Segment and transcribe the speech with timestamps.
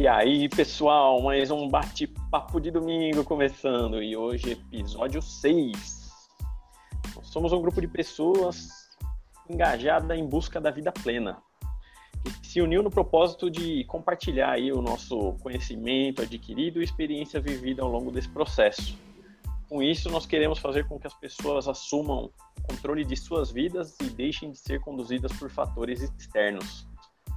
[0.00, 6.10] E aí, pessoal, mais um bate-papo de domingo começando e hoje episódio 6.
[7.14, 8.70] Nós somos um grupo de pessoas
[9.46, 11.42] engajada em busca da vida plena,
[12.24, 17.82] que se uniu no propósito de compartilhar aí o nosso conhecimento adquirido e experiência vivida
[17.82, 18.96] ao longo desse processo.
[19.68, 23.98] Com isso, nós queremos fazer com que as pessoas assumam o controle de suas vidas
[24.00, 26.88] e deixem de ser conduzidas por fatores externos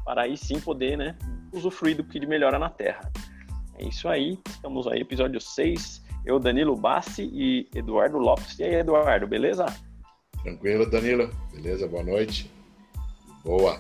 [0.03, 1.15] para aí sim poder, né,
[1.51, 3.11] usufruir do que de melhora na Terra.
[3.75, 6.03] É isso aí, estamos aí, episódio 6.
[6.25, 8.57] Eu, Danilo Bassi e Eduardo Lopes.
[8.59, 9.65] E aí, Eduardo, beleza?
[10.41, 11.29] Tranquilo, Danilo.
[11.51, 12.51] Beleza, boa noite.
[13.43, 13.79] Boa.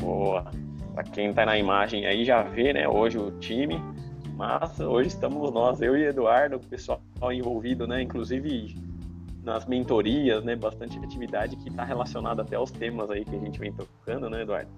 [0.00, 0.50] Boa.
[0.94, 3.80] Para quem está na imagem aí já vê, né, hoje o time
[4.38, 7.02] mas hoje estamos nós, eu e Eduardo, o pessoal
[7.32, 8.00] envolvido, né?
[8.00, 8.76] Inclusive
[9.42, 10.54] nas mentorias, né?
[10.54, 14.42] Bastante atividade que está relacionada até aos temas aí que a gente vem tocando, né,
[14.42, 14.70] Eduardo?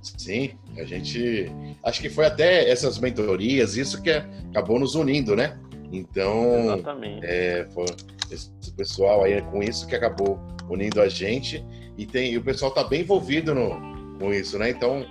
[0.00, 1.50] Sim, a gente.
[1.82, 5.58] Acho que foi até essas mentorias, isso que acabou nos unindo, né?
[5.90, 6.74] Então.
[6.74, 7.26] Exatamente.
[7.26, 7.86] É, foi
[8.30, 10.38] esse pessoal aí com isso que acabou
[10.70, 11.66] unindo a gente.
[11.98, 14.70] E, tem, e o pessoal está bem envolvido no, com isso, né?
[14.70, 15.04] Então,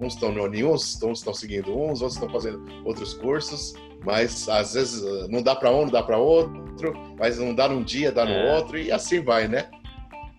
[0.00, 3.74] uns estão no uns, uns estão seguindo uns, outros estão fazendo outros cursos,
[4.04, 7.82] mas às vezes não dá para um, não dá para outro, mas não dá num
[7.82, 8.56] dia, dá no é.
[8.56, 9.68] outro e assim vai, né?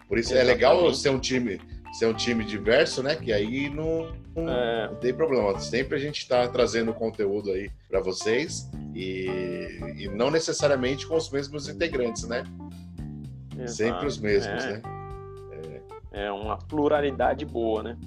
[0.08, 0.64] Por isso Exatamente.
[0.64, 1.62] é legal ser um time,
[1.94, 3.16] ser um time diverso, né?
[3.16, 4.88] Que aí não, não, é.
[4.88, 5.60] não tem problema.
[5.60, 11.30] Sempre a gente está trazendo conteúdo aí para vocês e, e, não necessariamente com os
[11.30, 12.44] mesmos integrantes, né?
[13.56, 13.72] Exato.
[13.72, 14.72] Sempre os mesmos, é.
[14.72, 14.82] né?
[16.12, 16.26] É.
[16.26, 17.98] é uma pluralidade boa, né?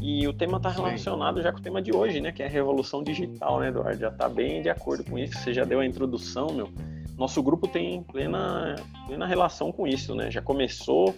[0.00, 2.32] E o tema está relacionado já com o tema de hoje, né?
[2.32, 4.00] Que é a revolução digital, né, Eduardo?
[4.00, 5.38] Já está bem de acordo com isso.
[5.38, 6.70] Você já deu a introdução, meu.
[7.16, 8.76] Nosso grupo tem plena,
[9.06, 10.30] plena relação com isso, né?
[10.30, 11.14] Já começou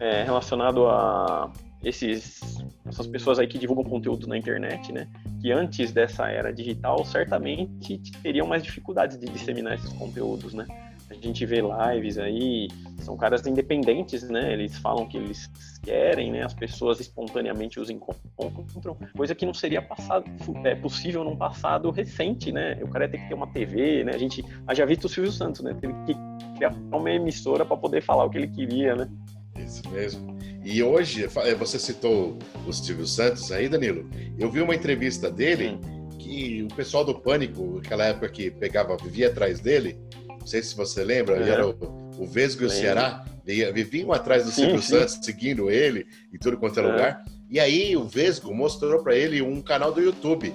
[0.00, 1.50] é, relacionado a
[1.84, 2.40] esses,
[2.86, 5.08] essas pessoas aí que divulgam conteúdo na internet, né?
[5.42, 10.66] Que antes dessa era digital certamente teriam mais dificuldades de disseminar esses conteúdos, né?
[11.10, 12.68] A gente vê lives aí,
[13.00, 14.52] são caras independentes, né?
[14.52, 15.50] Eles falam que eles
[15.82, 16.42] querem, né?
[16.42, 20.24] As pessoas espontaneamente os encontram, coisa que não seria passado,
[20.64, 22.78] é, possível num passado recente, né?
[22.82, 24.12] O cara ter que ter uma TV, né?
[24.14, 24.42] A gente
[24.72, 25.74] já visto o Silvio Santos, né?
[25.74, 26.14] Teve que
[26.56, 29.10] criar uma emissora para poder falar o que ele queria, né?
[29.58, 30.36] Isso mesmo.
[30.64, 34.08] E hoje, eh, você citou o Silvio Santos aí, Danilo.
[34.38, 35.78] Eu vi uma entrevista dele
[36.18, 39.98] que o pessoal do Pânico, aquela época que pegava, vivia atrás dele,
[40.28, 41.50] não sei se você lembra, é.
[41.50, 41.76] era o,
[42.18, 44.98] o Vesgo e o Ceará, viviam atrás do sim, Silvio sim.
[44.98, 46.86] Santos, seguindo ele em tudo quanto é, é.
[46.86, 47.24] lugar.
[47.50, 50.54] E aí o Vesgo mostrou para ele um canal do YouTube.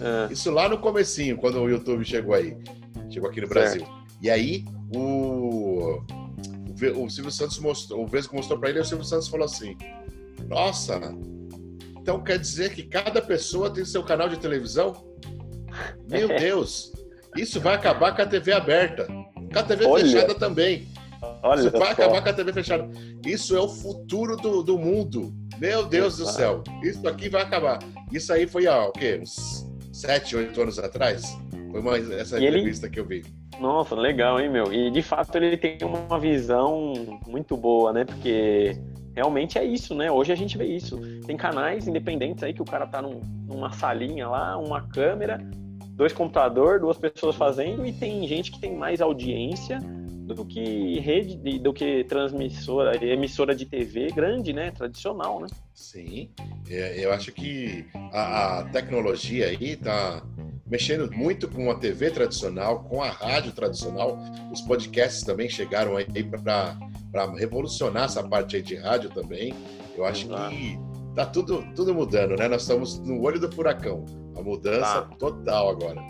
[0.00, 0.32] É.
[0.32, 2.56] Isso lá no comecinho, quando o YouTube chegou aí.
[3.10, 3.82] Chegou aqui no Brasil.
[3.82, 4.04] Certo.
[4.20, 6.02] E aí o
[6.96, 9.76] o Silvio Santos mostrou, o Vesgo mostrou para ele, e o Silvio Santos falou assim:
[10.48, 11.00] Nossa,
[12.00, 14.92] então quer dizer que cada pessoa tem seu canal de televisão?
[16.08, 16.92] Meu Deus,
[17.36, 20.04] isso vai acabar com a TV aberta, com a TV Olha.
[20.04, 20.88] fechada também.
[21.42, 21.92] Olha isso vai só.
[21.92, 22.88] acabar com a TV fechada.
[23.24, 25.34] Isso é o futuro do, do mundo.
[25.58, 26.30] Meu Deus Exato.
[26.30, 27.78] do céu, isso aqui vai acabar.
[28.12, 29.20] Isso aí foi há o quê?
[29.22, 31.38] Uns sete, oito anos atrás?
[31.70, 32.94] Foi uma, essa e entrevista ele...
[32.94, 33.24] que eu vi.
[33.64, 34.70] Nossa, legal, hein, meu?
[34.70, 36.92] E de fato ele tem uma visão
[37.26, 38.04] muito boa, né?
[38.04, 38.78] Porque
[39.16, 40.12] realmente é isso, né?
[40.12, 41.00] Hoje a gente vê isso.
[41.26, 45.38] Tem canais independentes aí que o cara tá num, numa salinha lá, uma câmera,
[45.92, 51.58] dois computadores, duas pessoas fazendo, e tem gente que tem mais audiência do que rede,
[51.58, 54.72] do que transmissora, emissora de TV grande, né?
[54.72, 55.46] Tradicional, né?
[55.72, 56.28] Sim,
[56.68, 60.22] é, eu acho que a, a tecnologia aí tá
[60.74, 64.18] mexendo muito com a TV tradicional, com a rádio tradicional.
[64.52, 66.76] Os podcasts também chegaram aí para
[67.36, 69.54] revolucionar essa parte aí de rádio também.
[69.96, 70.78] Eu acho que
[71.14, 72.48] tá tudo, tudo mudando, né?
[72.48, 74.04] Nós estamos no olho do furacão.
[74.36, 75.16] A mudança tá.
[75.16, 76.02] total agora.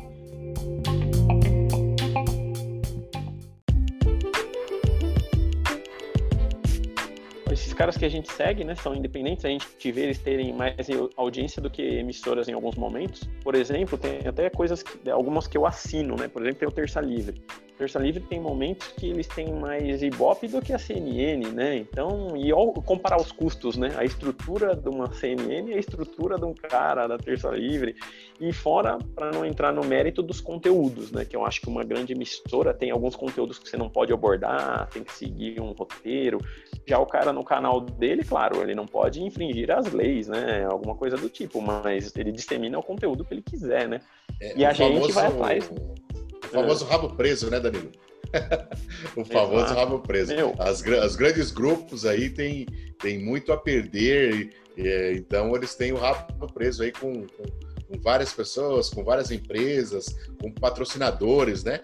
[7.72, 10.74] Caras que a gente segue, né, são independentes, a gente vê eles terem mais
[11.16, 13.28] audiência do que emissoras em alguns momentos.
[13.42, 16.72] Por exemplo, tem até coisas, que, algumas que eu assino, né, por exemplo, tem o
[16.72, 17.42] Terça Livre.
[17.76, 21.76] Terça Livre tem momentos que eles têm mais Ibope do que a CNN, né?
[21.76, 23.92] Então, e ao comparar os custos, né?
[23.96, 27.96] A estrutura de uma CNN e a estrutura de um cara da Terça Livre.
[28.40, 31.24] E fora, para não entrar no mérito dos conteúdos, né?
[31.24, 34.88] Que eu acho que uma grande emissora tem alguns conteúdos que você não pode abordar,
[34.90, 36.38] tem que seguir um roteiro.
[36.86, 40.64] Já o cara no canal dele, claro, ele não pode infringir as leis, né?
[40.64, 44.00] Alguma coisa do tipo, mas ele dissemina o conteúdo que ele quiser, né?
[44.40, 45.70] É, e a gente vai atrás.
[45.70, 46.13] O
[46.54, 47.90] famoso rabo preso, né, Danilo?
[49.16, 49.74] o famoso Exato.
[49.74, 50.32] rabo preso.
[50.58, 52.66] As, os grandes grupos aí têm
[53.04, 57.44] tem muito a perder, e, então eles têm o rabo preso aí com, com,
[57.88, 60.06] com, várias pessoas, com várias empresas,
[60.40, 61.80] com patrocinadores, né?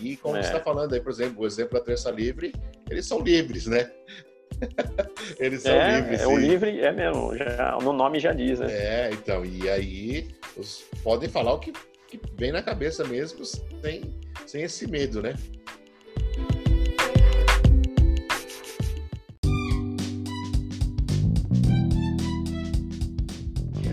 [0.00, 0.42] E como é.
[0.42, 2.52] você está falando aí, por exemplo, o exemplo da Terça Livre,
[2.90, 3.88] eles são livres, né?
[5.38, 6.20] eles são é, livres.
[6.20, 8.66] É, o livre é mesmo, já, no nome já diz, né?
[8.70, 11.72] É, então, e aí os, podem falar o que
[12.18, 14.14] que vem na cabeça mesmo, sem,
[14.46, 15.34] sem esse medo, né?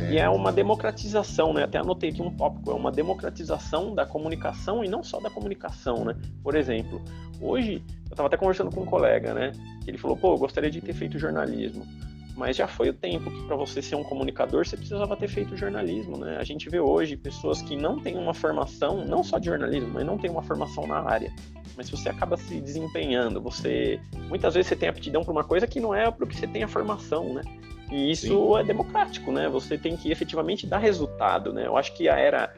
[0.09, 1.63] E é uma democratização, né?
[1.63, 6.03] Até anotei aqui um tópico, é uma democratização da comunicação e não só da comunicação,
[6.03, 6.18] né?
[6.44, 7.01] Por exemplo,
[7.39, 9.53] hoje eu estava até conversando com um colega, né?
[9.88, 11.88] Ele falou, pô, eu gostaria de ter feito jornalismo
[12.36, 15.56] mas já foi o tempo que para você ser um comunicador você precisava ter feito
[15.56, 16.38] jornalismo, né?
[16.38, 20.06] A gente vê hoje pessoas que não têm uma formação, não só de jornalismo, mas
[20.06, 21.33] não têm uma formação na área.
[21.75, 25.80] Mas você acaba se desempenhando, você muitas vezes você tem aptidão para uma coisa que
[25.80, 27.42] não é para o que você tem a formação, né?
[27.91, 28.57] E isso Sim.
[28.57, 29.49] é democrático, né?
[29.49, 31.67] Você tem que efetivamente dar resultado, né?
[31.67, 32.53] Eu acho que a era,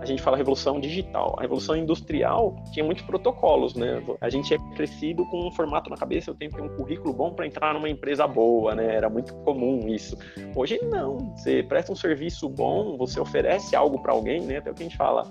[0.00, 4.02] a gente fala revolução digital, a revolução industrial tinha muitos protocolos, né?
[4.20, 7.12] A gente é crescido com um formato na cabeça, eu tenho que ter um currículo
[7.12, 8.94] bom para entrar numa empresa boa, né?
[8.94, 10.16] Era muito comum isso.
[10.56, 14.56] Hoje não, você presta um serviço bom, você oferece algo para alguém, né?
[14.56, 15.28] Até o que a gente fala,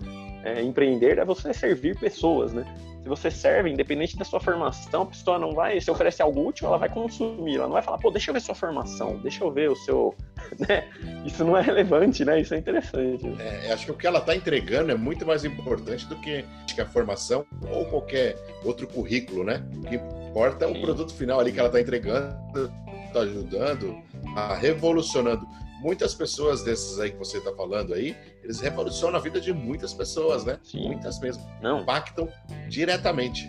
[0.48, 2.66] é, empreender é você servir pessoas, né?
[3.04, 6.68] Se você serve, independente da sua formação, a pessoa não vai, se oferecer algo útil,
[6.68, 9.52] ela vai consumir, ela não vai falar, pô, deixa eu ver sua formação, deixa eu
[9.52, 10.16] ver o seu.
[10.58, 10.88] Né?
[11.26, 12.40] Isso não é relevante, né?
[12.40, 13.26] Isso é interessante.
[13.38, 16.46] É, acho que o que ela está entregando é muito mais importante do que
[16.80, 19.62] a formação ou qualquer outro currículo, né?
[19.76, 20.82] O que importa é o Sim.
[20.82, 22.72] produto final ali que ela está entregando,
[23.08, 23.98] está ajudando,
[24.38, 25.46] a revolucionando
[25.82, 28.16] muitas pessoas desses aí que você está falando aí,
[28.48, 30.58] eles revolucionam a vida de muitas pessoas, né?
[30.64, 30.88] Sim.
[30.88, 31.44] Muitas mesmo.
[31.62, 31.82] Não.
[31.82, 32.30] Impactam
[32.70, 33.46] diretamente.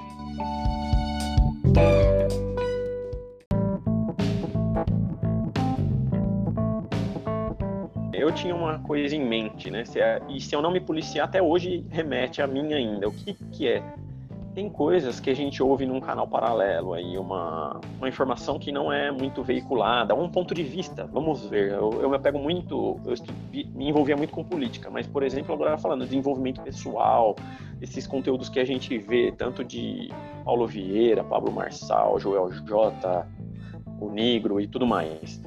[8.12, 9.84] Eu tinha uma coisa em mente, né?
[9.94, 13.08] É, e se eu não me policiar, até hoje remete a mim ainda.
[13.08, 13.80] O que, que é?
[14.58, 18.92] Tem coisas que a gente ouve num canal paralelo aí, uma, uma informação que não
[18.92, 21.70] é muito veiculada, um ponto de vista, vamos ver.
[21.70, 23.14] Eu, eu me pego muito, eu
[23.54, 27.36] me envolvia muito com política, mas, por exemplo, agora falando de desenvolvimento pessoal,
[27.80, 30.10] esses conteúdos que a gente vê, tanto de
[30.44, 33.28] Paulo Vieira, Pablo Marçal, Joel J,
[34.00, 35.40] o Negro e tudo mais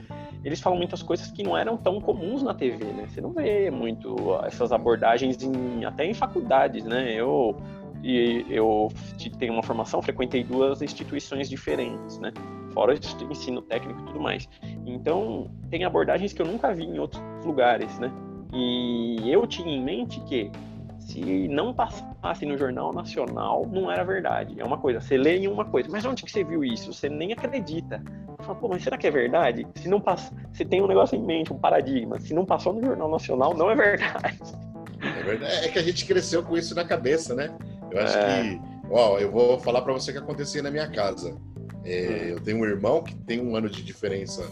[0.44, 3.06] eles falam muitas coisas que não eram tão comuns na TV, né?
[3.08, 7.14] Você não vê muito essas abordagens em, até em faculdades, né?
[7.14, 7.56] Eu
[8.04, 8.92] e eu
[9.38, 12.32] tenho uma formação, frequentei duas instituições diferentes, né?
[12.74, 12.96] Fora
[13.30, 14.48] ensino técnico e tudo mais.
[14.86, 18.12] Então, tem abordagens que eu nunca vi em outros lugares, né?
[18.54, 20.52] E eu tinha em mente que
[21.00, 24.60] se não passasse no Jornal Nacional, não era verdade.
[24.60, 26.94] É uma coisa, você lê em uma coisa, mas onde que você viu isso?
[26.94, 28.02] Você nem acredita.
[28.38, 29.68] Você fala, pô, mas será que é verdade?
[29.76, 32.20] Se não passa, você tem um negócio em mente, um paradigma.
[32.20, 34.40] Se não passou no Jornal Nacional, não é verdade.
[35.02, 35.66] É verdade.
[35.66, 37.50] É que a gente cresceu com isso na cabeça, né?
[37.92, 38.44] Eu acho é.
[38.44, 41.38] que, ó, eu vou falar para você o que acontecia na minha casa.
[41.84, 42.28] É, hum.
[42.30, 44.48] eu tenho um irmão que tem um ano de diferença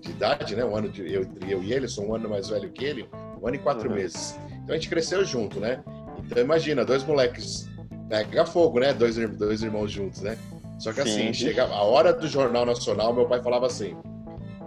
[0.00, 0.64] de idade, né?
[0.64, 3.08] Um ano de, eu, entre eu e ele, sou um ano mais velho que ele,
[3.40, 3.96] um ano e quatro uhum.
[3.96, 4.38] meses.
[4.62, 5.82] Então a gente cresceu junto, né?
[6.24, 7.68] Então imagina, dois moleques
[8.08, 8.92] pega fogo, né?
[8.92, 10.38] Dois, dois irmãos juntos, né?
[10.78, 11.32] Só que assim, Sim.
[11.32, 13.96] chega a hora do Jornal Nacional, meu pai falava assim: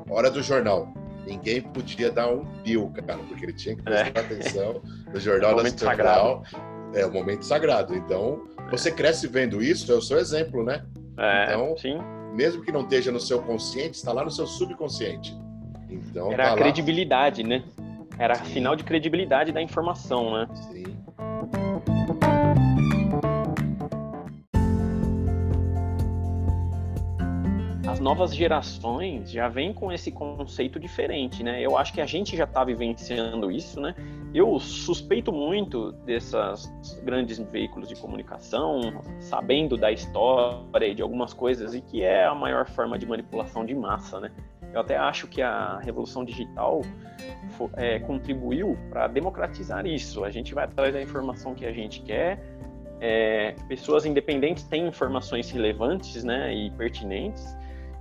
[0.09, 0.93] hora do jornal.
[1.25, 4.23] Ninguém podia dar um pio, cara, porque ele tinha que prestar é.
[4.23, 4.81] atenção
[5.13, 6.43] no Jornal é Nacional.
[6.43, 7.95] Sagrado é o momento sagrado.
[7.95, 10.85] Então, você cresce vendo isso, é o seu exemplo, né?
[11.17, 11.97] É, então, sim.
[12.33, 15.35] mesmo que não esteja no seu consciente, está lá no seu subconsciente.
[15.89, 17.63] Então, Era tá a credibilidade, né?
[18.17, 18.53] Era sim.
[18.53, 20.47] sinal de credibilidade da informação, né?
[20.71, 21.01] Sim.
[27.91, 31.61] as novas gerações já vêm com esse conceito diferente, né?
[31.61, 33.93] Eu acho que a gente já está vivenciando isso, né?
[34.33, 36.71] Eu suspeito muito dessas
[37.03, 38.79] grandes veículos de comunicação,
[39.19, 43.65] sabendo da história e de algumas coisas, e que é a maior forma de manipulação
[43.65, 44.31] de massa, né?
[44.73, 46.81] Eu até acho que a revolução digital
[47.75, 50.23] é, contribuiu para democratizar isso.
[50.23, 52.41] A gente vai atrás da informação que a gente quer,
[53.01, 57.57] é, pessoas independentes têm informações relevantes né, e pertinentes,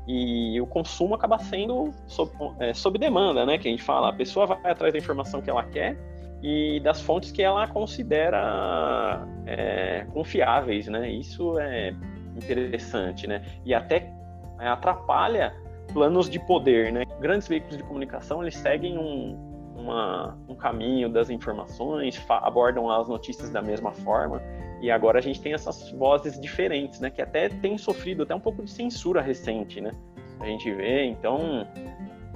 [0.06, 3.58] e o consumo acaba sendo sob, é, sob demanda, né?
[3.58, 5.96] Que a gente fala, a pessoa vai atrás da informação que ela quer
[6.42, 11.10] e das fontes que ela considera é, confiáveis, né?
[11.10, 11.94] Isso é
[12.36, 13.42] interessante, né?
[13.64, 14.12] E até
[14.58, 15.54] é, atrapalha
[15.92, 17.04] planos de poder, né?
[17.20, 19.36] Grandes veículos de comunicação eles seguem um,
[19.76, 24.40] uma, um caminho das informações, abordam as notícias da mesma forma
[24.80, 27.10] e agora a gente tem essas vozes diferentes, né?
[27.10, 29.92] Que até tem sofrido até um pouco de censura recente, né?
[30.40, 31.66] A gente vê, então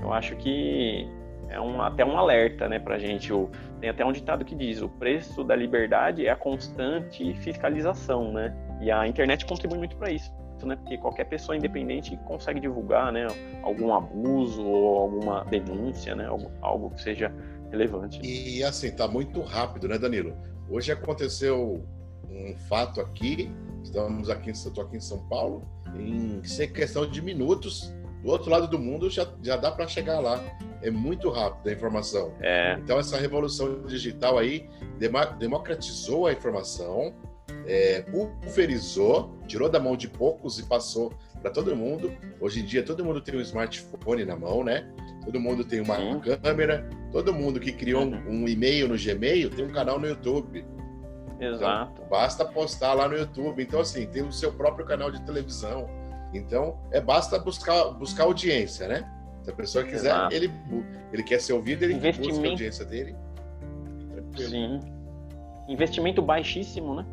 [0.03, 1.09] eu acho que
[1.49, 3.33] é um, até um alerta, né, pra gente.
[3.33, 8.33] O, tem até um ditado que diz: o preço da liberdade é a constante fiscalização,
[8.33, 8.55] né?
[8.81, 10.33] E a internet contribui muito para isso,
[10.63, 10.77] né?
[10.77, 13.27] Porque qualquer pessoa independente consegue divulgar, né,
[13.63, 17.33] algum abuso ou alguma denúncia, né, algo, algo que seja
[17.71, 18.21] relevante.
[18.23, 20.35] E assim, tá muito rápido, né, Danilo?
[20.69, 21.85] Hoje aconteceu
[22.31, 23.51] um fato aqui,
[23.83, 25.63] estamos aqui, estou aqui em São Paulo,
[25.97, 26.41] em
[26.73, 30.43] questão de minutos, do outro lado do mundo já, já dá para chegar lá.
[30.81, 32.33] É muito rápido a informação.
[32.41, 32.75] É.
[32.79, 34.67] Então, essa revolução digital aí
[35.39, 37.15] democratizou a informação,
[37.67, 41.13] é, pulverizou, tirou da mão de poucos e passou
[41.43, 42.11] para todo mundo.
[42.41, 44.91] Hoje em dia, todo mundo tem um smartphone na mão, né?
[45.27, 46.89] Todo mundo tem uma câmera.
[47.13, 48.45] Todo mundo que criou um, uhum.
[48.45, 50.65] um e-mail no Gmail tem um canal no YouTube.
[51.39, 51.93] Exato.
[51.95, 53.63] Então, basta postar lá no YouTube.
[53.63, 56.04] Então, assim, tem o seu próprio canal de televisão.
[56.35, 59.11] Então, é basta buscar, buscar audiência, né?
[59.43, 60.51] Se a pessoa quiser, ele,
[61.13, 63.15] ele quer ser ouvido, ele busca a audiência dele.
[64.11, 64.51] Tranquilo.
[64.51, 64.81] Sim.
[65.69, 67.07] Investimento baixíssimo, né?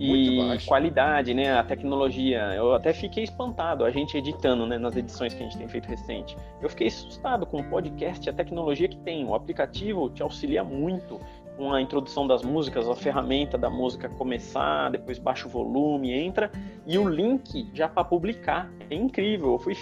[0.00, 1.52] e qualidade, né?
[1.52, 2.40] A tecnologia.
[2.54, 4.78] Eu até fiquei espantado, a gente editando, né?
[4.78, 6.36] Nas edições que a gente tem feito recente.
[6.62, 9.26] Eu fiquei assustado com o podcast, a tecnologia que tem.
[9.26, 11.20] O aplicativo te auxilia muito
[11.56, 16.50] com a introdução das músicas, a ferramenta da música começar, depois baixa o volume, entra
[16.86, 18.70] e o link já para publicar.
[18.88, 19.52] É incrível.
[19.52, 19.74] Eu fui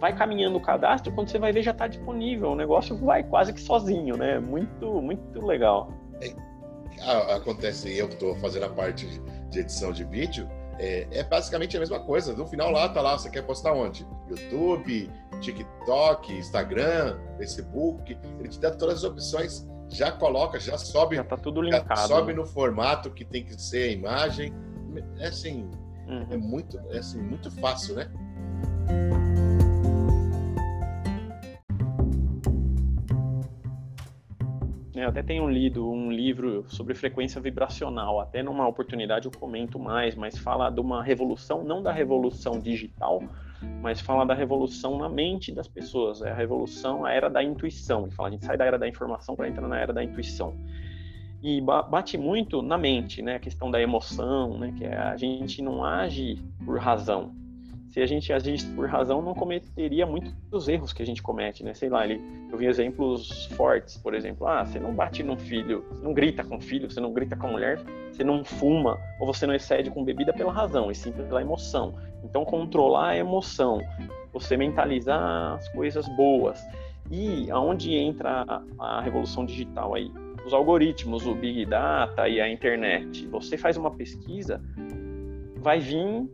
[0.00, 2.50] vai caminhando o cadastro, quando você vai ver já está disponível.
[2.50, 4.38] O negócio vai quase que sozinho, né?
[4.38, 5.92] Muito, muito legal.
[6.20, 6.34] É,
[7.34, 9.06] acontece, eu estou fazendo a parte
[9.50, 10.48] de edição de vídeo,
[10.78, 12.32] é, é, basicamente a mesma coisa.
[12.32, 14.06] No final lá, tá lá, você quer postar onde?
[14.28, 15.10] YouTube,
[15.40, 21.16] TikTok, Instagram, Facebook, ele te dá todas as opções já coloca, já sobe.
[21.16, 22.08] Já tá tudo linkado.
[22.08, 24.52] sobe no formato que tem que ser a imagem.
[25.18, 25.70] É assim,
[26.06, 26.26] uhum.
[26.30, 28.10] é muito, é assim, muito fácil, né?
[34.98, 38.20] É, eu até tenho lido um livro sobre frequência vibracional.
[38.20, 43.22] Até numa oportunidade eu comento mais, mas fala de uma revolução, não da revolução digital,
[43.80, 46.22] mas fala da revolução na mente das pessoas.
[46.22, 48.02] É a revolução, a era da intuição.
[48.02, 50.54] Ele fala, a gente sai da era da informação para entrar na era da intuição.
[51.42, 53.36] E bate muito na mente, né?
[53.36, 54.74] A questão da emoção, né?
[54.76, 57.32] Que é, a gente não age por razão.
[57.90, 61.72] Se a gente agisse por razão, não cometeria muitos erros que a gente comete, né?
[61.72, 62.20] Sei lá, ele,
[62.52, 64.46] eu vi exemplos fortes, por exemplo.
[64.46, 67.34] Ah, você não bate no filho, você não grita com o filho, você não grita
[67.34, 67.80] com a mulher,
[68.12, 71.94] você não fuma ou você não excede com bebida pela razão, e sim pela emoção.
[72.22, 73.80] Então, controlar a emoção,
[74.32, 76.60] você mentalizar as coisas boas.
[77.10, 80.12] E aonde entra a, a revolução digital aí?
[80.44, 83.26] Os algoritmos, o Big Data e a internet.
[83.28, 84.62] Você faz uma pesquisa,
[85.56, 86.28] vai vir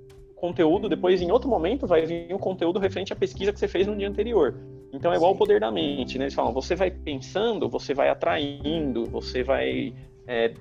[0.44, 3.66] conteúdo, depois em outro momento vai vir o um conteúdo referente à pesquisa que você
[3.66, 4.54] fez no dia anterior.
[4.92, 5.36] Então é igual Sim.
[5.36, 6.24] o poder da mente, né?
[6.24, 9.94] Eles falam, você vai pensando, você vai atraindo, você vai
[10.26, 10.52] é,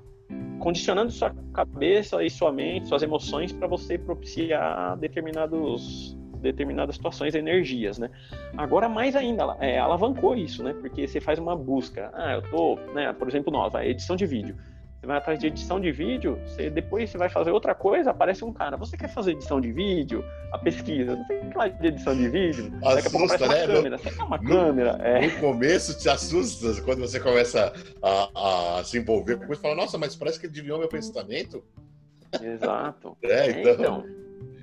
[0.60, 7.98] condicionando sua cabeça e sua mente, suas emoções para você propiciar determinados determinadas situações, energias,
[7.98, 8.10] né?
[8.58, 10.74] Agora mais ainda, é, alavancou isso, né?
[10.74, 13.14] Porque você faz uma busca, ah, eu tô, né?
[13.14, 14.56] Por exemplo, nós, a edição de vídeo.
[15.04, 18.46] Você vai atrás de edição de vídeo, você, depois você vai fazer outra coisa, aparece
[18.46, 18.78] um cara.
[18.78, 20.24] Você quer fazer edição de vídeo?
[20.50, 22.72] A pesquisa, não tem lá de edição de vídeo.
[22.82, 23.68] Assusta, aparece uma né?
[23.68, 23.98] câmera.
[23.98, 24.90] Você quer uma no, câmera?
[25.04, 25.28] É.
[25.28, 29.36] No começo te assusta quando você começa a, a se envolver.
[29.36, 31.62] Depois fala, nossa, mas parece que ele desviou meu pensamento.
[32.42, 33.18] Exato.
[33.24, 33.68] É, então.
[33.68, 34.06] É, então.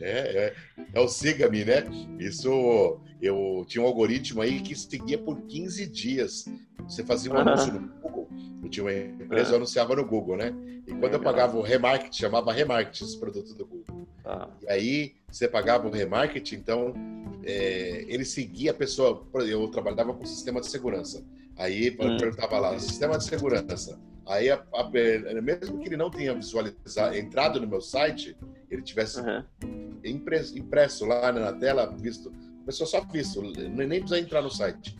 [0.00, 0.54] É, é,
[0.94, 1.84] é o siga-me, né?
[2.18, 6.46] Isso, eu tinha um algoritmo aí que seguia por 15 dias.
[6.88, 8.28] Você fazia um anúncio no Google,
[8.62, 10.54] eu tinha uma empresa, eu anunciava no Google, né?
[10.86, 14.08] E quando eu pagava o remarketing, chamava remarketing esse produto do Google.
[14.24, 14.48] Ah.
[14.62, 16.92] E aí, você pagava o remarketing, então,
[17.44, 19.26] é, ele seguia a pessoa.
[19.46, 21.24] Eu trabalhava com sistema de segurança.
[21.56, 22.16] Aí, hum.
[22.16, 24.00] perguntava lá, sistema de segurança.
[24.26, 24.90] Aí, a, a,
[25.42, 28.36] mesmo que ele não tenha visualizado, entrado no meu site,
[28.70, 29.44] ele tivesse uhum.
[30.04, 32.32] impresso, impresso, lá na tela, visto,
[32.66, 34.96] pessoa só visto, nem precisa entrar no site.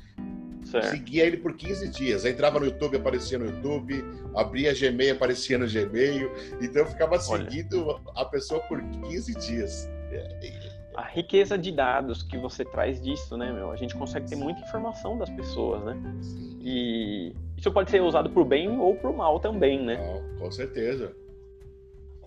[0.64, 0.90] certo.
[0.90, 2.24] seguia ele por 15 dias.
[2.24, 6.30] entrava no YouTube, aparecia no YouTube, abria Gmail, aparecia no Gmail.
[6.60, 7.20] Então eu ficava Olha.
[7.20, 9.88] seguindo a pessoa por 15 dias.
[10.96, 13.70] A riqueza de dados que você traz disso, né, meu?
[13.70, 15.96] A gente consegue ter muita informação das pessoas, né?
[16.60, 19.96] E isso pode ser usado para o bem ou para o mal também, né?
[20.38, 21.14] com certeza.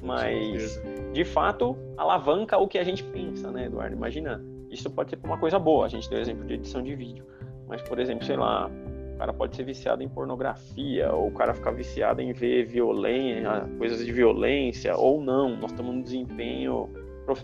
[0.01, 0.81] Mas,
[1.13, 3.95] de fato, alavanca o que a gente pensa, né, Eduardo?
[3.95, 4.43] Imagina,
[4.73, 5.85] isso pode ser uma coisa boa.
[5.85, 7.25] A gente deu exemplo de edição de vídeo.
[7.67, 8.69] Mas, por exemplo, sei lá,
[9.15, 13.69] o cara pode ser viciado em pornografia, ou o cara ficar viciado em ver violência,
[13.77, 15.55] coisas de violência, ou não.
[15.55, 16.89] Nós estamos no desempenho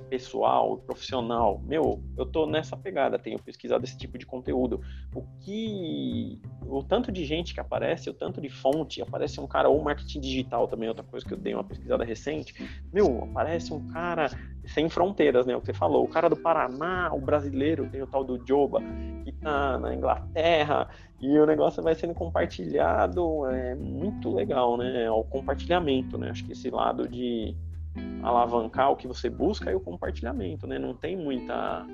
[0.09, 1.61] pessoal, profissional.
[1.65, 4.81] Meu, eu tô nessa pegada, tenho pesquisado esse tipo de conteúdo.
[5.15, 6.39] O que.
[6.65, 10.19] O tanto de gente que aparece, o tanto de fonte, aparece um cara, ou marketing
[10.19, 12.53] digital também, outra coisa que eu dei uma pesquisada recente.
[12.93, 14.29] Meu, aparece um cara
[14.67, 15.55] sem fronteiras, né?
[15.55, 18.81] O que você falou, o cara do Paraná, o brasileiro, tem o tal do Joba,
[19.23, 20.87] que tá na Inglaterra,
[21.19, 25.09] e o negócio vai sendo compartilhado, é muito legal, né?
[25.09, 26.29] O compartilhamento, né?
[26.29, 27.55] Acho que esse lado de
[28.23, 30.77] alavancar o que você busca é o compartilhamento, né?
[30.77, 31.85] Não tem muita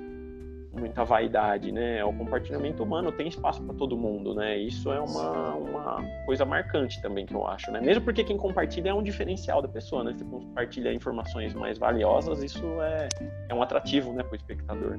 [0.76, 2.04] muita vaidade, né?
[2.04, 4.58] O compartilhamento humano tem espaço para todo mundo, né?
[4.58, 7.80] Isso é uma, uma coisa marcante também que eu acho, né?
[7.80, 10.14] Mesmo porque quem compartilha é um diferencial da pessoa, né?
[10.16, 13.08] Você compartilha informações mais valiosas, isso é,
[13.48, 14.98] é um atrativo, né, para o espectador.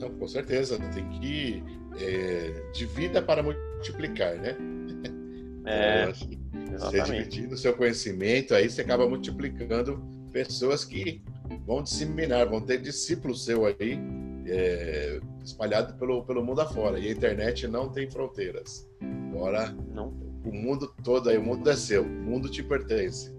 [0.00, 1.62] Não, com certeza, tem que
[2.00, 4.56] é, divida para multiplicar, né?
[5.64, 11.22] É, então, você dividindo o seu conhecimento, aí você acaba multiplicando pessoas que
[11.66, 13.98] vão disseminar, vão ter discípulos seu aí
[14.46, 16.98] é, espalhado pelo, pelo mundo afora.
[16.98, 18.86] E a internet não tem fronteiras.
[19.32, 20.08] Agora, não.
[20.44, 23.34] o mundo todo aí, o mundo é seu, o mundo te pertence.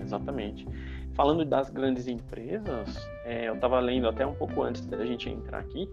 [0.00, 0.68] Exatamente.
[1.14, 5.58] Falando das grandes empresas, é, eu estava lendo até um pouco antes da gente entrar
[5.58, 5.90] aqui,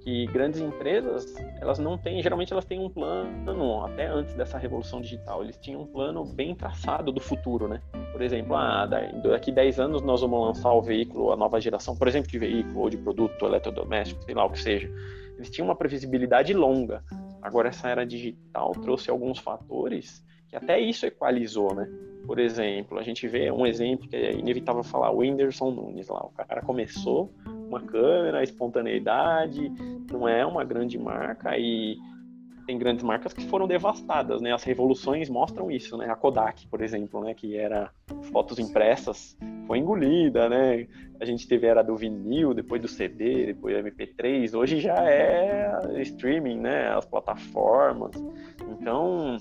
[0.00, 5.00] que grandes empresas, elas não têm, geralmente elas têm um plano, até antes dessa revolução
[5.00, 7.80] digital, eles tinham um plano bem traçado do futuro, né?
[8.12, 12.08] Por exemplo, ah, daqui 10 anos nós vamos lançar o veículo, a nova geração, por
[12.08, 14.90] exemplo, de veículo ou de produto eletrodoméstico, sei lá o que seja.
[15.36, 17.04] Eles tinham uma previsibilidade longa.
[17.40, 21.88] Agora essa era digital trouxe alguns fatores que até isso equalizou, né?
[22.26, 26.24] Por exemplo, a gente vê um exemplo que é inevitável falar, o Whindersson Nunes lá,
[26.24, 27.32] o cara começou
[27.68, 29.70] uma câmera, espontaneidade,
[30.10, 31.96] não é uma grande marca e
[32.68, 34.52] tem grandes marcas que foram devastadas, né?
[34.52, 36.10] As revoluções mostram isso, né?
[36.10, 37.32] A Kodak, por exemplo, né?
[37.32, 37.90] Que era
[38.30, 40.86] fotos impressas, foi engolida, né?
[41.18, 44.54] A gente teve a era do vinil, depois do CD, depois do MP3.
[44.54, 46.90] Hoje já é streaming, né?
[46.90, 48.12] As plataformas.
[48.68, 49.38] Então,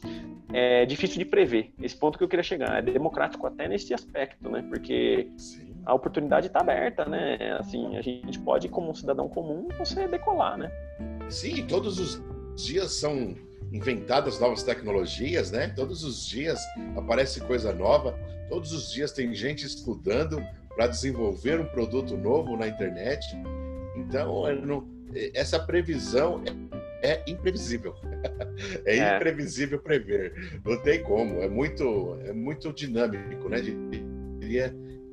[0.54, 1.74] é difícil de prever.
[1.82, 4.66] Esse ponto que eu queria chegar é democrático até nesse aspecto, né?
[4.70, 5.76] Porque Sim.
[5.86, 7.58] a oportunidade está aberta, né?
[7.60, 10.72] Assim, a gente pode, como um cidadão comum, você decolar, né?
[11.30, 12.24] Sim, todos os
[12.58, 13.36] dias são
[13.72, 15.68] inventadas novas tecnologias, né?
[15.70, 16.60] Todos os dias
[16.96, 18.18] aparece coisa nova,
[18.50, 20.42] todos os dias tem gente estudando
[20.76, 23.26] para desenvolver um produto novo na internet.
[23.96, 24.88] Então, não,
[25.34, 26.44] essa previsão
[27.02, 27.96] é, é imprevisível.
[28.86, 30.62] é, é, imprevisível prever.
[30.64, 31.42] Não tem como.
[31.42, 33.60] É muito, é muito dinâmico, né?
[34.42, 34.72] É,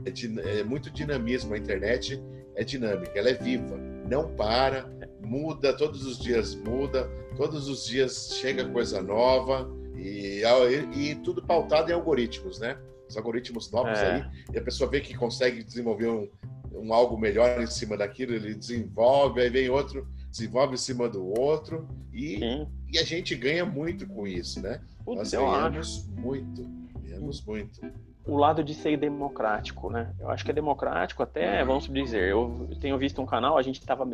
[0.08, 1.54] é, é muito dinamismo.
[1.54, 2.22] A internet
[2.54, 3.76] é dinâmica, ela é viva,
[4.08, 4.88] não para
[5.24, 10.42] muda, todos os dias muda, todos os dias chega coisa nova e,
[10.96, 12.78] e, tudo pautado em algoritmos, né?
[13.08, 14.14] Os algoritmos novos é.
[14.14, 16.28] aí, e a pessoa vê que consegue desenvolver um,
[16.72, 21.38] um algo melhor em cima daquilo, ele desenvolve, aí vem outro, desenvolve em cima do
[21.38, 22.40] outro, e,
[22.92, 24.80] e a gente ganha muito com isso, né?
[25.06, 26.62] Nós ganhamos muito,
[27.02, 27.80] ganhamos muito
[28.26, 30.12] o lado de ser democrático, né?
[30.18, 33.80] Eu acho que é democrático até, vamos dizer, eu tenho visto um canal, a gente
[33.80, 34.06] estava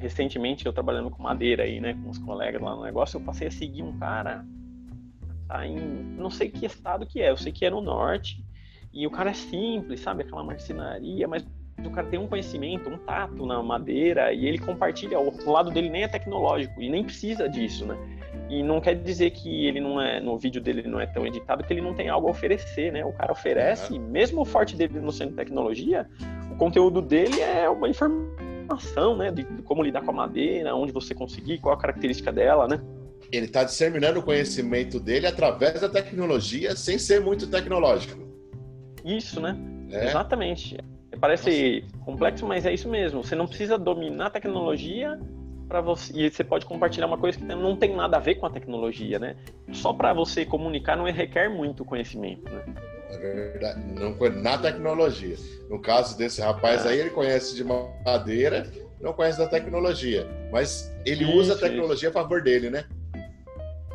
[0.00, 3.48] recentemente eu trabalhando com madeira aí, né, com os colegas lá no negócio, eu passei
[3.48, 4.44] a seguir um cara
[5.46, 5.76] tá em
[6.16, 8.42] não sei que estado que é, eu sei que é no norte,
[8.92, 11.46] e o cara é simples, sabe, aquela marcenaria, mas
[11.84, 15.88] o cara tem um conhecimento, um tato na madeira e ele compartilha, o lado dele
[15.88, 17.96] nem é tecnológico e nem precisa disso, né?
[18.48, 21.64] E não quer dizer que ele não é, no vídeo dele não é tão editado
[21.64, 23.04] que ele não tem algo a oferecer, né?
[23.04, 26.08] O cara oferece, mesmo o forte dele não sendo tecnologia,
[26.50, 30.74] o conteúdo dele é uma informação informação, né, de, de, como lidar com a madeira,
[30.74, 32.80] onde você conseguir, qual a característica dela, né?
[33.32, 38.20] Ele está disseminando o conhecimento dele através da tecnologia, sem ser muito tecnológico.
[39.04, 39.56] Isso, né?
[39.90, 40.06] É.
[40.06, 40.78] Exatamente.
[41.20, 42.04] Parece Nossa.
[42.04, 43.22] complexo, mas é isso mesmo.
[43.22, 45.18] Você não precisa dominar a tecnologia
[45.68, 48.46] para você e você pode compartilhar uma coisa que não tem nada a ver com
[48.46, 49.36] a tecnologia, né?
[49.72, 52.64] Só para você comunicar não requer muito conhecimento, né?
[53.12, 55.36] É verdade, não na tecnologia.
[55.68, 58.66] No caso desse rapaz aí, ele conhece de madeira,
[59.00, 62.18] não conhece da tecnologia, mas ele isso, usa a tecnologia isso.
[62.18, 62.84] a favor dele, né?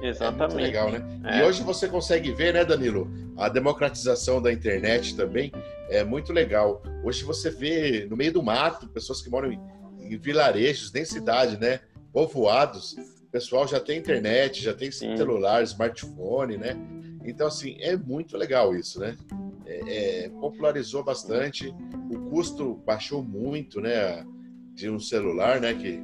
[0.01, 0.60] Exatamente.
[0.60, 1.01] É legal, né?
[1.23, 1.39] É.
[1.39, 3.10] E hoje você consegue ver, né, Danilo?
[3.38, 5.51] A democratização da internet também
[5.89, 6.82] é muito legal.
[7.04, 9.60] Hoje você vê no meio do mato pessoas que moram em,
[9.99, 11.80] em vilarejos, nem cidade, né?
[12.12, 12.93] Povoados.
[12.93, 15.15] O pessoal já tem internet, já tem Sim.
[15.17, 16.78] celular, smartphone, né?
[17.25, 19.17] Então, assim, é muito legal isso, né?
[19.65, 21.73] É, é, popularizou bastante,
[22.11, 24.25] o custo baixou muito, né?
[24.73, 25.73] De um celular, né?
[25.73, 25.99] Que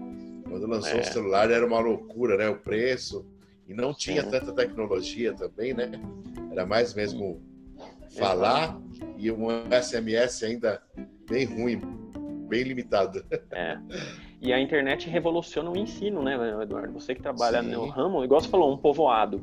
[0.50, 1.02] quando lançou é.
[1.02, 2.50] o celular era uma loucura, né?
[2.50, 3.26] O preço.
[3.68, 5.92] E não tinha tanta tecnologia também, né?
[6.52, 7.42] Era mais mesmo
[8.18, 8.78] falar
[9.18, 10.82] e um SMS ainda
[11.30, 11.80] bem ruim,
[12.48, 13.24] bem limitado.
[13.52, 13.78] É.
[14.42, 16.94] E a internet revoluciona o ensino, né, Eduardo?
[16.94, 17.70] Você que trabalha Sim.
[17.70, 19.40] no ramo, igual você falou, um povoado.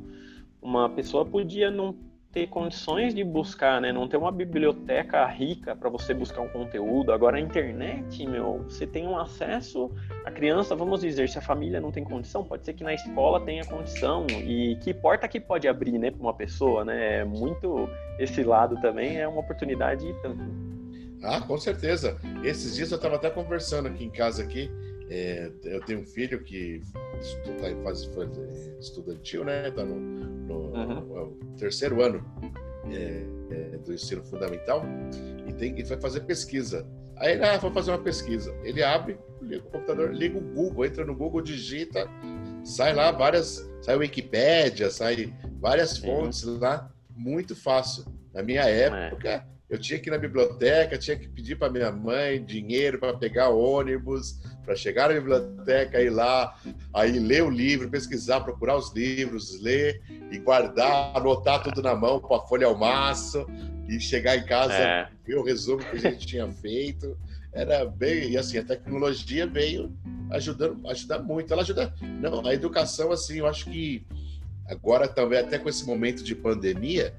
[0.61, 1.95] Uma pessoa podia não
[2.33, 3.91] ter condições de buscar, né?
[3.91, 7.13] Não ter uma biblioteca rica para você buscar um conteúdo.
[7.13, 9.91] Agora a internet, meu, você tem um acesso.
[10.25, 13.41] A criança, vamos dizer, se a família não tem condição, pode ser que na escola
[13.41, 14.27] tenha condição.
[14.29, 17.21] E que porta que pode abrir, né, para uma pessoa, né?
[17.21, 20.43] É muito esse lado também é uma oportunidade tanto.
[21.23, 22.19] Ah, com certeza.
[22.45, 24.71] Esses dias eu estava até conversando aqui em casa aqui.
[25.11, 26.83] É, eu tenho um filho que
[27.45, 28.09] está em fase
[28.79, 29.69] estudantil, né?
[29.69, 31.01] Está no, no, uhum.
[31.01, 32.23] no, terceiro ano
[32.91, 34.83] é, é, do ensino fundamental
[35.47, 36.87] e, tem, e vai fazer pesquisa.
[37.17, 38.55] Aí ele ah, vai fazer uma pesquisa.
[38.63, 42.09] Ele abre, liga o computador, liga o Google, entra no Google, digita,
[42.63, 48.05] sai lá várias, sai o Wikipédia, sai várias fontes lá, muito fácil.
[48.33, 52.43] Na minha época, eu tinha que ir na biblioteca, tinha que pedir para minha mãe
[52.43, 56.59] dinheiro para pegar ônibus, para chegar na biblioteca, ir lá,
[56.93, 60.01] aí ler o livro, pesquisar, procurar os livros, ler
[60.31, 63.47] e guardar, anotar tudo na mão com a folha ao maço
[63.89, 65.09] e chegar em casa, é.
[65.27, 67.17] ver o resumo que a gente tinha feito.
[67.53, 69.95] Era bem, e assim, a tecnologia veio
[70.31, 71.53] ajudando, ajudar muito.
[71.53, 74.07] Ela ajuda, não, a educação, assim, eu acho que
[74.67, 77.15] agora também, até com esse momento de pandemia,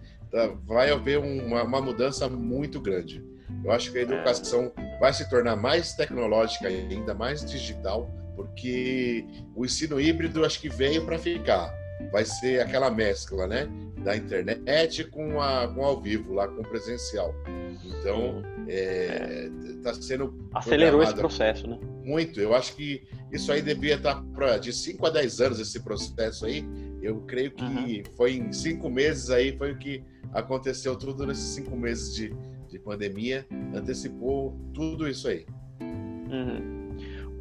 [0.65, 3.29] vai haver uma, uma mudança muito grande
[3.63, 9.65] eu acho que a educação vai se tornar mais tecnológica ainda, mais digital, porque o
[9.65, 11.73] ensino híbrido acho que veio para ficar.
[12.11, 13.67] Vai ser aquela mescla, né?
[13.97, 17.35] Da internet com, a, com ao vivo, lá com presencial.
[17.83, 19.49] Então, está é,
[19.83, 20.49] tá sendo.
[20.53, 21.77] Acelerou esse processo, né?
[22.05, 22.39] Muito.
[22.39, 25.81] Eu acho que isso aí devia estar tá pra, de 5 a 10 anos, esse
[25.81, 26.65] processo aí.
[27.01, 28.03] Eu creio que uhum.
[28.15, 32.35] foi em cinco meses aí, foi o que aconteceu tudo nesses cinco meses de,
[32.67, 35.45] de pandemia antecipou tudo isso aí.
[35.81, 36.97] Uhum.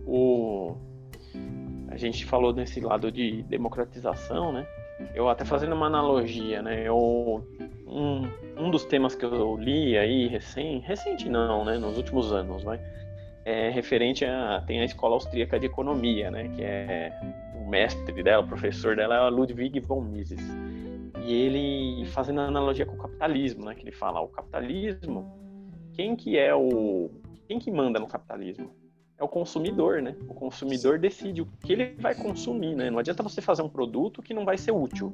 [0.07, 0.77] O...
[1.89, 4.67] A gente falou nesse lado de democratização, né?
[5.15, 6.87] Eu até fazendo uma analogia, né?
[6.87, 7.45] Eu,
[7.87, 11.79] um, um dos temas que eu li aí recém, recente não, né?
[11.79, 12.81] Nos últimos anos, vai.
[13.45, 16.49] É referente a tem a escola austríaca de economia, né?
[16.49, 17.13] Que é
[17.55, 20.41] o mestre dela, o professor dela é Ludwig von Mises
[21.29, 23.75] e ele fazendo analogia com o capitalismo, né?
[23.75, 25.31] Que ele fala, o capitalismo,
[25.93, 27.11] quem que é o,
[27.47, 28.75] quem que manda no capitalismo?
[29.19, 30.17] É o consumidor, né?
[30.27, 32.89] O consumidor decide o que ele vai consumir, né?
[32.89, 35.13] Não adianta você fazer um produto que não vai ser útil.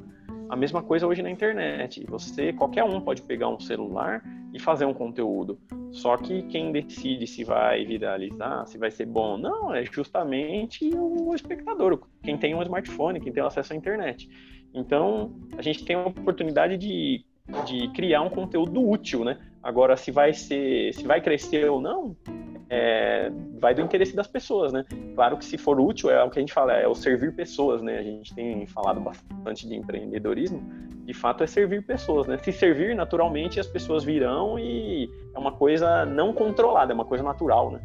[0.49, 2.05] A mesma coisa hoje na internet.
[2.09, 4.23] Você, qualquer um pode pegar um celular
[4.53, 5.59] e fazer um conteúdo.
[5.91, 11.35] Só que quem decide se vai viralizar, se vai ser bom, não, é justamente o
[11.35, 14.29] espectador, quem tem um smartphone, quem tem acesso à internet.
[14.75, 17.25] Então, a gente tem a oportunidade de,
[17.65, 19.39] de criar um conteúdo útil, né?
[19.63, 22.17] Agora, se vai ser, se vai crescer ou não,
[22.69, 24.85] é, vai do interesse das pessoas, né?
[25.15, 27.81] Claro que se for útil, é o que a gente fala, é o servir pessoas,
[27.81, 27.99] né?
[27.99, 30.61] A gente tem falado bastante de empreendedorismo,
[31.05, 32.37] de fato é servir pessoas, né?
[32.39, 37.23] Se servir naturalmente, as pessoas virão e é uma coisa não controlada, é uma coisa
[37.23, 37.81] natural, né?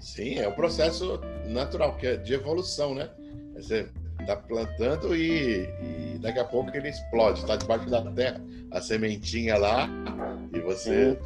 [0.00, 3.10] Sim, é um processo natural, que é de evolução, né?
[3.54, 3.88] Você
[4.26, 5.68] tá plantando e,
[6.14, 9.88] e, daqui a pouco ele explode, tá debaixo da terra, a sementinha lá,
[10.52, 11.18] e você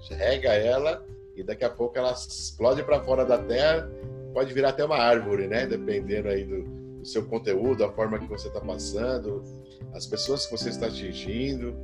[0.00, 0.14] Sim.
[0.14, 1.04] rega ela
[1.36, 3.88] e daqui a pouco ela explode para fora da terra,
[4.32, 5.66] pode virar até uma árvore, né?
[5.66, 6.62] Dependendo aí do,
[6.98, 9.44] do seu conteúdo, a forma que você está passando,
[9.94, 11.74] as pessoas que você está atingindo.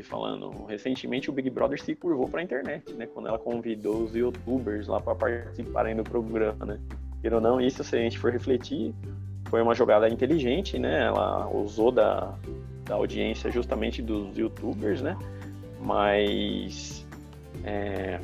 [0.00, 0.64] Aí falando.
[0.66, 3.06] Recentemente o Big Brother se curvou para a internet, né?
[3.06, 6.80] Quando ela convidou os YouTubers lá para participarem do programa, né?
[7.20, 8.94] Queira ou não, isso se a gente for refletir,
[9.50, 11.06] foi uma jogada inteligente, né?
[11.06, 12.34] Ela usou da,
[12.86, 15.16] da audiência justamente dos YouTubers, né?
[15.82, 17.06] Mas
[17.62, 18.18] é,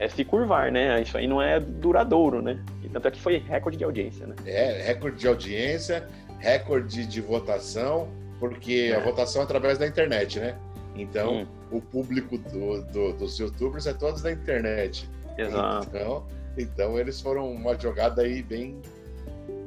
[0.00, 1.00] é se curvar, né?
[1.00, 2.60] Isso aí não é duradouro, né?
[2.82, 4.34] E tanto é que foi recorde de audiência, né?
[4.44, 6.08] É, recorde de audiência,
[6.40, 8.08] recorde de votação,
[8.40, 8.96] porque é.
[8.96, 10.56] a votação é através da internet, né?
[10.96, 15.08] Então, o público do, do, dos youtubers é todos da internet.
[15.38, 15.88] Exato.
[15.88, 16.26] Então,
[16.58, 18.80] então, eles foram uma jogada aí bem,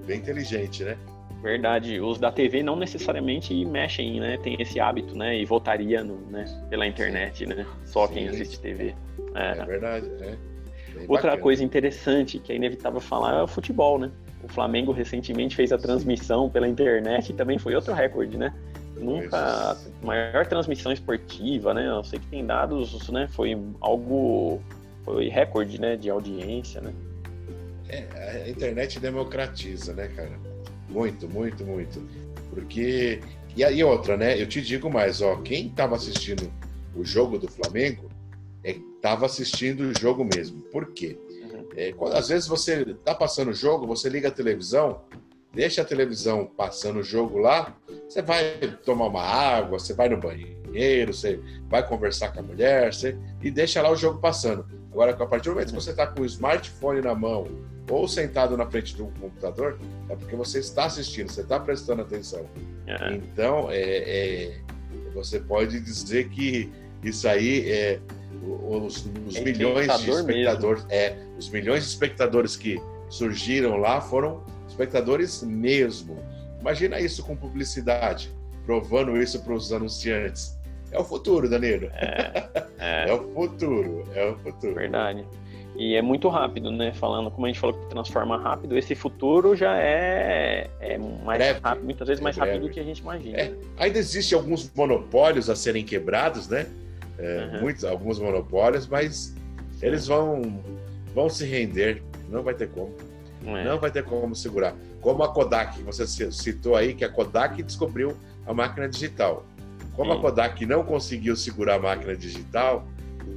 [0.05, 0.97] bem inteligente, né?
[1.41, 1.99] Verdade.
[1.99, 4.37] Os da TV não necessariamente mexem, né?
[4.37, 5.37] Tem esse hábito, né?
[5.37, 6.45] E votaria no, né?
[6.69, 7.65] pela internet, né?
[7.85, 8.13] Só Sim.
[8.13, 8.95] quem assiste TV.
[9.35, 10.37] É, é verdade, é.
[11.01, 11.37] Outra bacana.
[11.37, 14.11] coisa interessante que é inevitável falar é o futebol, né?
[14.43, 18.53] O Flamengo recentemente fez a transmissão pela internet e também foi outro recorde, né?
[18.95, 21.87] Nunca maior transmissão esportiva, né?
[21.87, 23.27] Eu sei que tem dados, né?
[23.27, 24.61] Foi algo
[25.03, 26.93] foi recorde, né, de audiência, né?
[27.89, 30.31] É, a internet democratiza, né, cara?
[30.89, 32.01] Muito, muito, muito.
[32.49, 33.19] Porque
[33.55, 34.41] e aí outra, né?
[34.41, 36.51] Eu te digo mais, ó, quem estava assistindo
[36.95, 38.09] o jogo do Flamengo
[38.63, 40.61] estava é, assistindo o jogo mesmo.
[40.63, 41.17] Por quê?
[41.29, 41.67] Uhum.
[41.75, 45.01] É, quando, às vezes você está passando o jogo, você liga a televisão,
[45.53, 47.75] deixa a televisão passando o jogo lá,
[48.13, 52.93] você vai tomar uma água, você vai no banheiro, você vai conversar com a mulher,
[52.93, 54.65] você, e deixa lá o jogo passando.
[54.91, 57.47] Agora, a partir do momento que você está com o smartphone na mão
[57.89, 62.45] ou sentado na frente do computador, é porque você está assistindo, você está prestando atenção.
[62.85, 63.15] É.
[63.15, 64.61] Então, é, é,
[65.15, 66.71] você pode dizer que
[67.03, 67.99] isso aí é
[68.43, 70.93] os, os é milhões de espectadores, mesmo.
[70.93, 76.17] é, os milhões de espectadores que surgiram lá foram espectadores mesmo.
[76.63, 78.31] Imagina isso com publicidade,
[78.65, 80.57] provando isso para os anunciantes.
[80.93, 81.89] É o futuro, Danilo.
[81.91, 82.47] É,
[82.79, 83.09] é.
[83.09, 84.75] é, o futuro, é o futuro.
[84.75, 85.25] Verdade.
[85.75, 86.93] E é muito rápido, né?
[86.93, 91.59] Falando, como a gente falou que transforma rápido, esse futuro já é, é mais breve.
[91.61, 92.51] rápido, muitas vezes é mais breve.
[92.51, 93.37] rápido do que a gente imagina.
[93.37, 93.53] É.
[93.75, 96.65] Ainda existem alguns monopólios a serem quebrados, né?
[97.19, 97.61] Uhum.
[97.61, 99.35] muitos, alguns monopólios, mas
[99.81, 100.63] eles vão,
[101.13, 102.93] vão se render, não vai ter como.
[103.41, 104.73] Não vai ter como segurar.
[105.03, 109.45] Como a Kodak, você citou aí que a Kodak descobriu a máquina digital.
[109.97, 112.87] Como a Kodak não conseguiu segurar a máquina digital,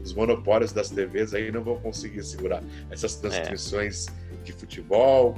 [0.02, 4.44] os monopólios das TVs aí não vão conseguir segurar essas transmissões é.
[4.44, 5.36] de futebol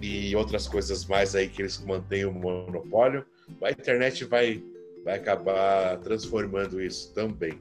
[0.00, 3.26] e outras coisas mais aí que eles mantêm o monopólio.
[3.60, 4.62] A internet vai,
[5.04, 7.60] vai acabar transformando isso também.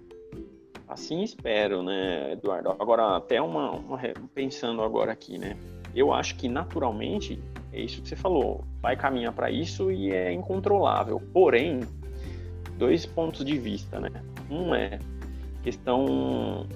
[0.87, 2.69] Assim espero, né, Eduardo?
[2.79, 3.99] Agora, até uma, uma,
[4.35, 5.57] pensando agora aqui, né?
[5.95, 7.41] Eu acho que naturalmente
[7.73, 11.21] é isso que você falou, vai caminhar para isso e é incontrolável.
[11.33, 11.81] Porém,
[12.77, 14.11] dois pontos de vista, né?
[14.49, 14.99] Um é
[15.63, 16.67] questão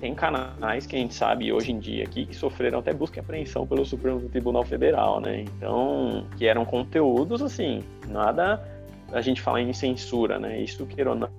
[0.00, 3.20] tem canais que a gente sabe hoje em dia aqui que sofreram até busca e
[3.20, 5.42] apreensão pelo Supremo Tribunal Federal, né?
[5.42, 8.60] Então, que eram conteúdos assim, nada
[9.12, 10.60] a gente falar em censura, né?
[10.60, 11.30] Isso que não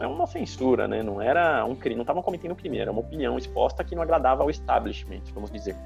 [0.00, 1.02] é uma censura, né?
[1.02, 4.42] Não era um crime, não estavam cometendo crime, era uma opinião exposta que não agradava
[4.42, 5.76] ao establishment, vamos dizer.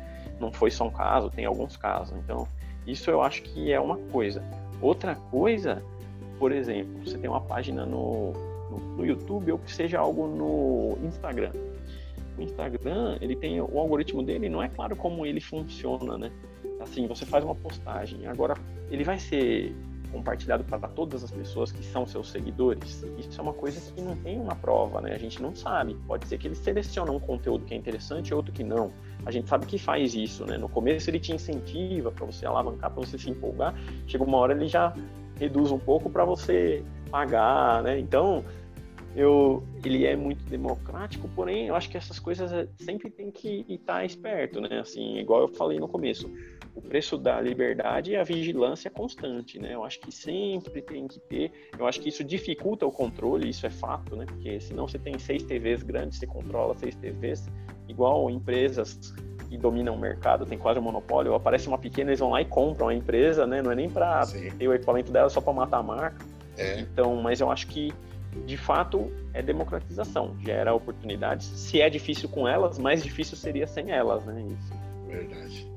[0.41, 2.17] Não foi só um caso, tem alguns casos.
[2.19, 2.47] Então,
[2.87, 4.43] isso eu acho que é uma coisa.
[4.81, 5.83] Outra coisa
[6.43, 8.33] por exemplo, você tem uma página no,
[8.69, 11.53] no, no YouTube ou que seja algo no Instagram.
[12.37, 16.33] O Instagram, ele tem o algoritmo dele, não é claro como ele funciona, né?
[16.81, 18.55] Assim, você faz uma postagem, agora
[18.91, 19.73] ele vai ser
[20.13, 24.15] compartilhado para todas as pessoas que são seus seguidores, isso é uma coisa que não
[24.17, 25.15] tem uma prova, né?
[25.15, 25.97] A gente não sabe.
[26.07, 28.93] Pode ser que ele seleciona um conteúdo que é interessante e outro que não.
[29.25, 30.59] A gente sabe que faz isso, né?
[30.59, 33.75] No começo ele te incentiva para você alavancar, para você se empolgar.
[34.07, 34.95] Chega uma hora ele já
[35.39, 37.99] reduz um pouco para você pagar, né?
[37.99, 38.45] Então,
[39.15, 43.65] eu, ele é muito democrático, porém, eu acho que essas coisas é, sempre tem que
[43.69, 44.81] estar esperto, né?
[44.81, 46.31] Assim, igual eu falei no começo,
[46.75, 49.75] o preço da liberdade é a vigilância constante, né?
[49.75, 53.67] Eu acho que sempre tem que ter, eu acho que isso dificulta o controle, isso
[53.67, 54.25] é fato, né?
[54.27, 57.47] Porque senão você tem seis TVs grandes, você controla seis TVs,
[57.89, 59.13] igual empresas
[59.51, 62.47] que dominam o mercado, tem quase um monopólio, aparece uma pequena, eles vão lá e
[62.47, 63.61] compram a empresa, né?
[63.61, 64.27] Não é nem para
[64.59, 66.25] ter o equipamento dela, só para matar a marca.
[66.57, 66.81] É.
[66.81, 67.93] Então, mas eu acho que
[68.47, 71.47] de fato é democratização, gera oportunidades.
[71.47, 74.47] Se é difícil com elas, mais difícil seria sem elas, né?
[74.49, 74.73] Isso.
[75.07, 75.73] Verdade.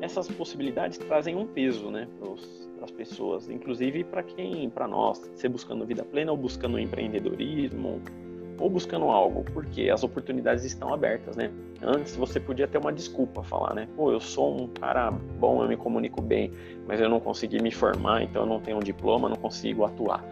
[0.00, 5.48] Essas possibilidades trazem um peso, né, para as pessoas, inclusive para quem, para nós, ser
[5.48, 8.02] buscando vida plena ou buscando empreendedorismo
[8.58, 11.50] ou buscando algo, porque as oportunidades estão abertas, né?
[11.82, 13.88] Antes você podia ter uma desculpa, falar, né?
[13.96, 16.52] Pô, eu sou um cara bom, eu me comunico bem,
[16.86, 20.24] mas eu não consegui me formar, então eu não tenho um diploma, não consigo atuar.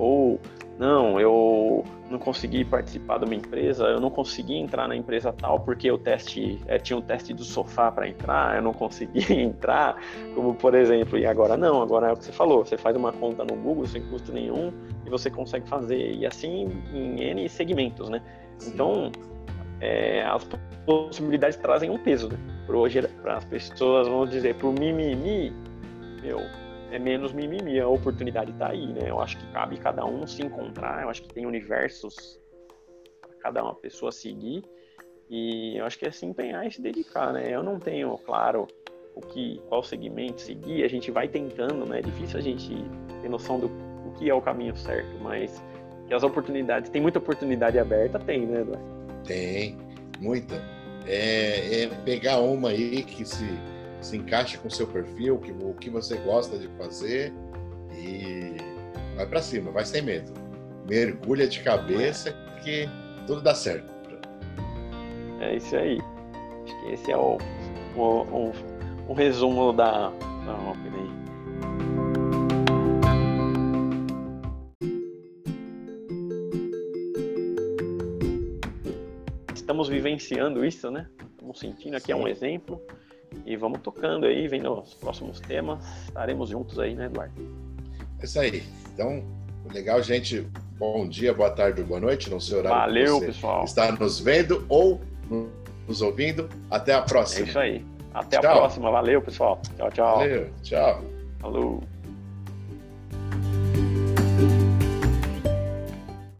[0.00, 0.40] Ou
[0.78, 5.60] não, eu não consegui participar de uma empresa, eu não consegui entrar na empresa tal
[5.60, 10.02] porque o teste é, tinha um teste do sofá para entrar, eu não consegui entrar,
[10.34, 13.12] como por exemplo, e agora não, agora é o que você falou, você faz uma
[13.12, 14.72] conta no Google sem custo nenhum
[15.04, 18.22] e você consegue fazer, e assim em N segmentos, né?
[18.66, 19.12] Então,
[19.82, 20.48] é, as
[20.86, 22.38] possibilidades trazem um peso, né?
[23.22, 25.52] Para as pessoas, vamos dizer, para o mimimi,
[26.22, 26.40] meu,
[26.90, 29.08] é menos mimimi, a oportunidade está aí, né?
[29.08, 32.38] Eu acho que cabe cada um se encontrar, eu acho que tem universos
[33.20, 34.64] para cada uma pessoa seguir
[35.28, 37.54] e eu acho que é se empenhar e se dedicar, né?
[37.54, 38.66] Eu não tenho, claro,
[39.14, 42.00] o que, qual segmento seguir, a gente vai tentando, né?
[42.00, 42.74] É difícil a gente
[43.22, 43.66] ter noção do
[44.06, 45.62] o que é o caminho certo, mas
[46.08, 48.84] que as oportunidades, tem muita oportunidade aberta, tem, né, Eduardo?
[49.24, 49.78] Tem,
[50.18, 50.56] muita.
[51.06, 53.46] É, é pegar uma aí que se,
[54.00, 57.32] se encaixe com o seu perfil, que, o que você gosta de fazer
[57.92, 58.56] e
[59.16, 60.32] vai para cima, vai sem medo.
[60.88, 62.32] Mergulha de cabeça
[62.64, 62.88] que
[63.26, 63.90] tudo dá certo.
[65.40, 65.98] É isso aí.
[66.64, 67.38] Acho que esse é o,
[67.96, 68.52] o, o,
[69.08, 70.56] o resumo da, da
[70.94, 71.20] aí.
[79.54, 81.08] Estamos vivenciando isso, né?
[81.30, 82.12] Estamos sentindo aqui, Sim.
[82.12, 82.82] é um exemplo.
[83.50, 85.84] E vamos tocando aí, vendo os próximos temas.
[86.06, 87.34] Estaremos juntos aí, né, Eduardo?
[88.20, 88.62] É isso aí.
[88.94, 89.24] Então,
[89.74, 90.46] legal, gente.
[90.78, 92.30] Bom dia, boa tarde, boa noite.
[92.30, 93.64] Não sei o horário Valeu, pessoal.
[93.64, 95.00] está nos vendo ou
[95.88, 96.48] nos ouvindo.
[96.70, 97.44] Até a próxima.
[97.44, 97.84] É isso aí.
[98.14, 98.52] Até tchau.
[98.52, 98.88] a próxima.
[98.88, 99.60] Valeu, pessoal.
[99.76, 100.18] Tchau, tchau.
[100.18, 101.02] Valeu, tchau.
[101.40, 101.82] Falou.